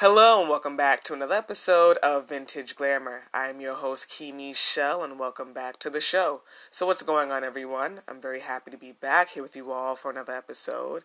Hello 0.00 0.40
and 0.40 0.48
welcome 0.48 0.76
back 0.76 1.02
to 1.02 1.12
another 1.12 1.34
episode 1.34 1.96
of 2.04 2.28
Vintage 2.28 2.76
Glamour. 2.76 3.22
I 3.34 3.48
am 3.48 3.60
your 3.60 3.74
host 3.74 4.08
Kimi 4.08 4.54
Shell 4.54 5.02
and 5.02 5.18
welcome 5.18 5.52
back 5.52 5.80
to 5.80 5.90
the 5.90 6.00
show. 6.00 6.42
So 6.70 6.86
what's 6.86 7.02
going 7.02 7.32
on 7.32 7.42
everyone? 7.42 8.02
I'm 8.06 8.20
very 8.20 8.38
happy 8.38 8.70
to 8.70 8.76
be 8.76 8.92
back 8.92 9.30
here 9.30 9.42
with 9.42 9.56
you 9.56 9.72
all 9.72 9.96
for 9.96 10.12
another 10.12 10.36
episode. 10.36 11.02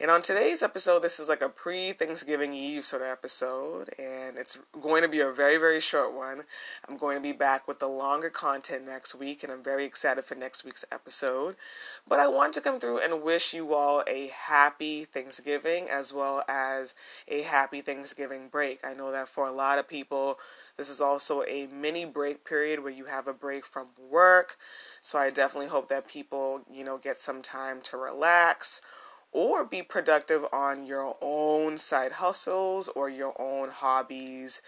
And 0.00 0.10
on 0.10 0.22
today's 0.22 0.62
episode, 0.62 1.02
this 1.02 1.20
is 1.20 1.28
like 1.28 1.42
a 1.42 1.50
pre-Thanksgiving 1.50 2.54
Eve 2.54 2.86
sort 2.86 3.02
of 3.02 3.08
episode 3.08 3.90
and 3.98 4.38
it's 4.38 4.58
going 4.80 5.02
to 5.02 5.08
be 5.08 5.20
a 5.20 5.30
very 5.30 5.58
very 5.58 5.78
short 5.78 6.14
one. 6.14 6.44
I'm 6.88 6.96
going 6.96 7.16
to 7.16 7.22
be 7.22 7.32
back 7.32 7.68
with 7.68 7.80
the 7.80 7.86
longer 7.86 8.30
content 8.30 8.86
next 8.86 9.14
week 9.14 9.42
and 9.42 9.52
I'm 9.52 9.62
very 9.62 9.84
excited 9.84 10.24
for 10.24 10.34
next 10.34 10.64
week's 10.64 10.86
episode. 10.90 11.56
But 12.08 12.18
I 12.18 12.28
want 12.28 12.54
to 12.54 12.62
come 12.62 12.80
through 12.80 13.00
and 13.00 13.22
wish 13.22 13.52
you 13.52 13.74
all 13.74 14.02
a 14.06 14.28
happy 14.28 15.04
Thanksgiving 15.04 15.86
as 15.90 16.14
well 16.14 16.44
as 16.48 16.94
a 17.28 17.42
happy 17.42 17.82
Thanksgiving 17.82 18.00
Thanksgiving 18.20 18.48
break. 18.48 18.80
I 18.82 18.94
know 18.94 19.12
that 19.12 19.28
for 19.28 19.46
a 19.46 19.52
lot 19.52 19.78
of 19.78 19.86
people, 19.86 20.38
this 20.78 20.88
is 20.88 21.00
also 21.00 21.42
a 21.42 21.66
mini 21.66 22.06
break 22.06 22.44
period 22.44 22.82
where 22.82 22.92
you 22.92 23.04
have 23.04 23.28
a 23.28 23.34
break 23.34 23.66
from 23.66 23.88
work. 24.10 24.56
So 25.02 25.18
I 25.18 25.30
definitely 25.30 25.68
hope 25.68 25.88
that 25.88 26.08
people, 26.08 26.62
you 26.72 26.82
know, 26.82 26.96
get 26.96 27.18
some 27.18 27.42
time 27.42 27.82
to 27.82 27.98
relax 27.98 28.80
or 29.32 29.64
be 29.64 29.82
productive 29.82 30.44
on 30.52 30.86
your 30.86 31.16
own 31.20 31.78
side 31.78 32.12
hustles 32.12 32.88
or 32.88 33.08
your 33.08 33.34
own 33.38 33.68
hobbies 33.68 34.60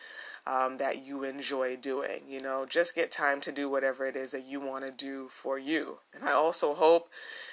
um, 0.47 0.77
that 0.79 1.05
you 1.05 1.25
enjoy 1.25 1.77
doing. 1.77 2.23
You 2.29 2.41
know, 2.41 2.67
just 2.67 2.95
get 2.95 3.11
time 3.11 3.41
to 3.43 3.53
do 3.53 3.69
whatever 3.69 4.07
it 4.07 4.17
is 4.17 4.33
that 4.33 4.45
you 4.45 4.61
want 4.61 4.85
to 4.85 4.91
do 4.91 5.29
for 5.29 5.59
you. 5.59 5.99
And 6.15 6.25
I 6.25 6.33
also 6.33 6.75
hope 6.75 7.09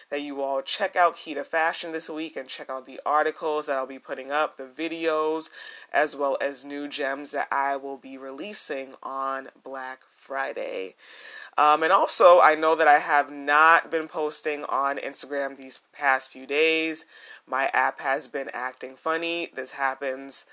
that 0.09 0.21
you 0.21 0.41
all 0.41 0.61
check 0.61 0.95
out 0.95 1.15
Kita 1.15 1.45
Fashion 1.45 1.91
this 1.91 2.09
week 2.09 2.35
and 2.35 2.47
check 2.47 2.69
out 2.69 2.85
the 2.85 2.99
articles 3.05 3.65
that 3.65 3.77
I'll 3.77 3.85
be 3.85 3.99
putting 3.99 4.31
up, 4.31 4.57
the 4.57 4.65
videos, 4.65 5.49
as 5.93 6.15
well 6.15 6.37
as 6.41 6.65
new 6.65 6.87
gems 6.87 7.31
that 7.31 7.47
I 7.51 7.77
will 7.77 7.97
be 7.97 8.17
releasing 8.17 8.95
on 9.03 9.49
Black 9.63 10.01
Friday. 10.09 10.95
Um, 11.57 11.83
and 11.83 11.91
also, 11.91 12.39
I 12.39 12.55
know 12.55 12.75
that 12.75 12.87
I 12.87 12.99
have 12.99 13.31
not 13.31 13.91
been 13.91 14.07
posting 14.07 14.63
on 14.65 14.97
Instagram 14.97 15.57
these 15.57 15.81
past 15.93 16.31
few 16.31 16.45
days. 16.45 17.05
My 17.45 17.69
app 17.73 17.99
has 17.99 18.27
been 18.27 18.49
acting 18.53 18.95
funny. 18.95 19.49
This 19.53 19.71
happens 19.71 20.45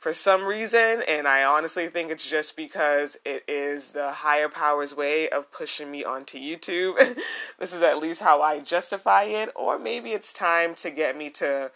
for 0.00 0.14
some 0.14 0.46
reason, 0.46 1.02
and 1.06 1.28
I 1.28 1.44
honestly 1.44 1.86
think 1.88 2.10
it's 2.10 2.28
just 2.28 2.56
because 2.56 3.18
it 3.26 3.44
is 3.46 3.92
the 3.92 4.10
higher 4.10 4.48
power's 4.48 4.96
way 4.96 5.28
of 5.28 5.52
pushing 5.52 5.90
me 5.90 6.04
onto 6.04 6.38
YouTube. 6.38 6.96
this 7.58 7.74
is 7.74 7.82
at 7.82 7.98
least 7.98 8.22
how 8.22 8.40
I 8.40 8.60
justify 8.60 9.24
it, 9.24 9.50
or 9.54 9.78
maybe 9.78 10.12
it's 10.12 10.32
time 10.32 10.74
to 10.76 10.90
get 10.90 11.18
me 11.18 11.28
to 11.30 11.70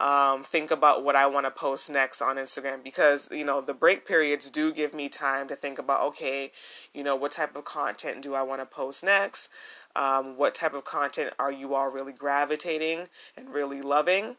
um, 0.00 0.44
think 0.44 0.70
about 0.70 1.04
what 1.04 1.14
I 1.14 1.26
want 1.26 1.44
to 1.44 1.50
post 1.50 1.90
next 1.90 2.22
on 2.22 2.36
Instagram 2.36 2.82
because 2.82 3.28
you 3.30 3.44
know 3.44 3.60
the 3.60 3.74
break 3.74 4.06
periods 4.06 4.48
do 4.48 4.72
give 4.72 4.94
me 4.94 5.10
time 5.10 5.46
to 5.48 5.54
think 5.54 5.78
about 5.78 6.06
okay, 6.08 6.52
you 6.94 7.04
know 7.04 7.16
what 7.16 7.32
type 7.32 7.54
of 7.54 7.66
content 7.66 8.22
do 8.22 8.34
I 8.34 8.42
want 8.42 8.62
to 8.62 8.66
post 8.66 9.04
next. 9.04 9.52
Um, 9.94 10.38
what 10.38 10.54
type 10.54 10.72
of 10.72 10.84
content 10.84 11.34
are 11.38 11.52
you 11.52 11.74
all 11.74 11.90
really 11.90 12.14
gravitating 12.14 13.08
and 13.36 13.50
really 13.50 13.82
loving? 13.82 14.36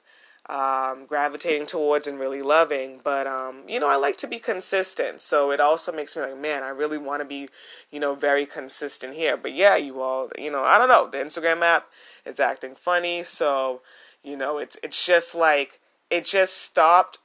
Um, 0.50 1.05
gravitating 1.05 1.67
towards 1.67 2.08
and 2.08 2.19
really 2.19 2.42
loving. 2.42 3.00
But 3.03 3.28
um, 3.28 3.61
you 3.67 3.80
know, 3.80 3.88
I 3.88 3.95
like 3.95 4.17
to 4.17 4.28
be 4.28 4.39
consistent, 4.39 5.22
so 5.22 5.52
it 5.52 5.59
also 5.59 5.91
makes 5.91 6.16
me 6.16 6.23
like, 6.23 6.38
man, 6.38 6.64
I 6.64 6.69
really 6.69 6.97
want 6.97 7.22
to 7.22 7.25
be, 7.25 7.47
you 7.91 8.00
know, 8.00 8.16
very 8.16 8.45
consistent 8.45 9.14
here. 9.14 9.38
But 9.38 9.53
yeah, 9.53 9.75
you 9.75 10.02
all, 10.02 10.30
you 10.38 10.52
know, 10.52 10.64
I 10.64 10.78
don't 10.78 10.89
know, 10.89 11.08
the 11.08 11.17
Instagram 11.17 11.61
app 11.61 11.88
is 12.25 12.39
acting 12.39 12.75
funny, 12.75 13.23
so 13.23 13.81
you 14.23 14.36
know, 14.36 14.58
it's 14.58 14.78
it's 14.83 15.06
just 15.06 15.36
like 15.36 15.80
it 16.09 16.25
just 16.25 16.58
stopped 16.58 17.19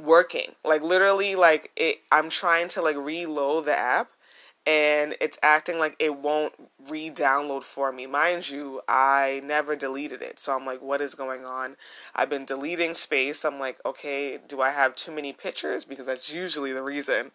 working. 0.00 0.52
Like 0.64 0.82
literally, 0.82 1.34
like 1.34 1.70
it. 1.76 1.98
I'm 2.12 2.28
trying 2.30 2.68
to 2.68 2.82
like 2.82 2.96
reload 2.96 3.64
the 3.66 3.76
app 3.76 4.10
and 4.66 5.14
it's 5.20 5.38
acting 5.42 5.78
like 5.78 5.94
it 6.00 6.16
won't 6.16 6.52
re-download 6.88 7.62
for 7.62 7.92
me. 7.92 8.06
Mind 8.06 8.50
you, 8.50 8.80
I 8.88 9.40
never 9.44 9.76
deleted 9.76 10.22
it. 10.22 10.40
So 10.40 10.56
I'm 10.56 10.66
like, 10.66 10.82
what 10.82 11.00
is 11.00 11.14
going 11.14 11.44
on? 11.44 11.76
I've 12.14 12.30
been 12.30 12.44
deleting 12.44 12.94
space. 12.94 13.44
I'm 13.44 13.60
like, 13.60 13.78
okay, 13.86 14.38
do 14.48 14.60
I 14.60 14.70
have 14.70 14.96
too 14.96 15.12
many 15.12 15.32
pictures? 15.32 15.84
Because 15.84 16.06
that's 16.06 16.34
usually 16.34 16.72
the 16.72 16.82
reason. 16.82 17.30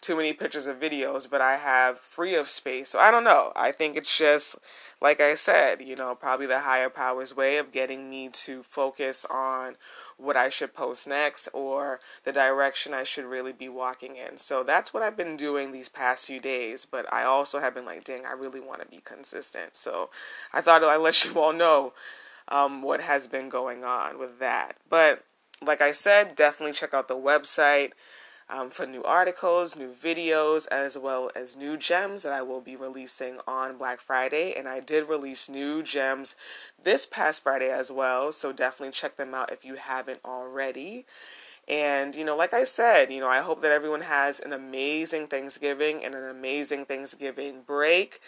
Too 0.00 0.16
many 0.16 0.32
pictures 0.32 0.66
of 0.66 0.80
videos, 0.80 1.30
but 1.30 1.42
I 1.42 1.56
have 1.56 1.98
free 1.98 2.34
of 2.34 2.48
space. 2.48 2.88
So 2.88 2.98
I 2.98 3.10
don't 3.10 3.24
know. 3.24 3.52
I 3.54 3.72
think 3.72 3.96
it's 3.96 4.16
just 4.16 4.56
like 5.02 5.20
I 5.20 5.34
said, 5.34 5.80
you 5.80 5.96
know, 5.96 6.14
probably 6.14 6.46
the 6.46 6.60
higher 6.60 6.90
power's 6.90 7.36
way 7.36 7.58
of 7.58 7.72
getting 7.72 8.08
me 8.08 8.28
to 8.30 8.62
focus 8.62 9.26
on 9.30 9.76
what 10.20 10.36
I 10.36 10.48
should 10.48 10.74
post 10.74 11.08
next 11.08 11.48
or 11.52 12.00
the 12.24 12.32
direction 12.32 12.92
I 12.92 13.04
should 13.04 13.24
really 13.24 13.52
be 13.52 13.68
walking 13.68 14.16
in. 14.16 14.36
So 14.36 14.62
that's 14.62 14.92
what 14.92 15.02
I've 15.02 15.16
been 15.16 15.36
doing 15.36 15.72
these 15.72 15.88
past 15.88 16.26
few 16.26 16.40
days, 16.40 16.84
but 16.84 17.10
I 17.12 17.24
also 17.24 17.58
have 17.58 17.74
been 17.74 17.84
like, 17.86 18.04
dang, 18.04 18.26
I 18.26 18.32
really 18.32 18.60
want 18.60 18.82
to 18.82 18.88
be 18.88 19.00
consistent. 19.02 19.76
So 19.76 20.10
I 20.52 20.60
thought 20.60 20.84
I'd 20.84 20.96
let 20.96 21.24
you 21.34 21.40
all 21.40 21.52
know 21.52 21.92
um, 22.48 22.82
what 22.82 23.00
has 23.00 23.26
been 23.26 23.48
going 23.48 23.84
on 23.84 24.18
with 24.18 24.38
that. 24.40 24.76
But 24.88 25.24
like 25.64 25.80
I 25.80 25.92
said, 25.92 26.36
definitely 26.36 26.72
check 26.72 26.94
out 26.94 27.08
the 27.08 27.16
website 27.16 27.92
um, 28.50 28.70
for 28.70 28.84
new 28.84 29.02
articles, 29.04 29.76
new 29.76 29.88
videos, 29.88 30.66
as 30.68 30.98
well 30.98 31.30
as 31.34 31.56
new 31.56 31.76
gems 31.76 32.22
that 32.24 32.32
I 32.32 32.42
will 32.42 32.60
be 32.60 32.76
releasing 32.76 33.38
on 33.46 33.78
Black 33.78 34.00
Friday. 34.00 34.54
And 34.54 34.68
I 34.68 34.80
did 34.80 35.08
release 35.08 35.48
new 35.48 35.82
gems 35.82 36.34
this 36.82 37.06
past 37.06 37.42
Friday 37.42 37.70
as 37.70 37.92
well, 37.92 38.32
so 38.32 38.52
definitely 38.52 38.92
check 38.92 39.16
them 39.16 39.34
out 39.34 39.52
if 39.52 39.64
you 39.64 39.76
haven't 39.76 40.20
already. 40.24 41.06
And, 41.70 42.16
you 42.16 42.24
know, 42.24 42.36
like 42.36 42.52
I 42.52 42.64
said, 42.64 43.12
you 43.12 43.20
know, 43.20 43.28
I 43.28 43.38
hope 43.38 43.62
that 43.62 43.70
everyone 43.72 44.02
has 44.02 44.40
an 44.40 44.52
amazing 44.52 45.28
Thanksgiving 45.28 46.04
and 46.04 46.14
an 46.14 46.28
amazing 46.28 46.84
Thanksgiving 46.84 47.62
break 47.66 48.20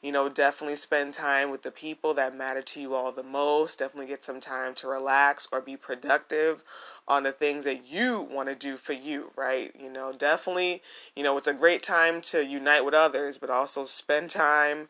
you 0.00 0.12
know, 0.12 0.28
definitely 0.28 0.76
spend 0.76 1.12
time 1.12 1.50
with 1.50 1.62
the 1.62 1.72
people 1.72 2.14
that 2.14 2.36
matter 2.36 2.62
to 2.62 2.80
you 2.80 2.94
all 2.94 3.10
the 3.10 3.22
most. 3.22 3.80
Definitely 3.80 4.06
get 4.06 4.22
some 4.22 4.38
time 4.38 4.74
to 4.76 4.86
relax 4.86 5.48
or 5.50 5.60
be 5.60 5.76
productive 5.76 6.62
on 7.08 7.24
the 7.24 7.32
things 7.32 7.64
that 7.64 7.90
you 7.90 8.20
want 8.30 8.48
to 8.48 8.54
do 8.54 8.76
for 8.76 8.92
you, 8.92 9.32
right? 9.36 9.74
You 9.78 9.90
know, 9.90 10.12
definitely, 10.12 10.82
you 11.16 11.24
know, 11.24 11.36
it's 11.36 11.48
a 11.48 11.54
great 11.54 11.82
time 11.82 12.20
to 12.22 12.44
unite 12.44 12.84
with 12.84 12.94
others, 12.94 13.38
but 13.38 13.50
also 13.50 13.84
spend 13.84 14.30
time 14.30 14.88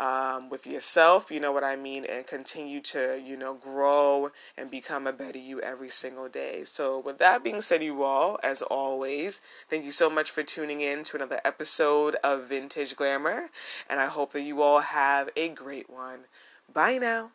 um, 0.00 0.48
with 0.48 0.66
yourself, 0.66 1.30
you 1.30 1.40
know 1.40 1.52
what 1.52 1.64
I 1.64 1.76
mean, 1.76 2.04
and 2.04 2.26
continue 2.26 2.80
to, 2.82 3.20
you 3.24 3.36
know, 3.36 3.54
grow 3.54 4.30
and 4.56 4.70
become 4.70 5.06
a 5.06 5.12
better 5.12 5.38
you 5.38 5.60
every 5.60 5.88
single 5.88 6.28
day. 6.28 6.64
So, 6.64 6.98
with 6.98 7.18
that 7.18 7.42
being 7.42 7.60
said, 7.60 7.82
you 7.82 8.02
all, 8.02 8.38
as 8.42 8.62
always, 8.62 9.40
thank 9.68 9.84
you 9.84 9.90
so 9.90 10.08
much 10.08 10.30
for 10.30 10.42
tuning 10.42 10.80
in 10.80 11.02
to 11.04 11.16
another 11.16 11.40
episode 11.44 12.16
of 12.22 12.44
Vintage 12.48 12.96
Glamour, 12.96 13.50
and 13.88 14.00
I 14.00 14.06
hope 14.06 14.32
that 14.32 14.42
you 14.42 14.62
all 14.62 14.80
have 14.80 15.30
a 15.36 15.48
great 15.48 15.90
one. 15.90 16.26
Bye 16.72 16.98
now. 16.98 17.32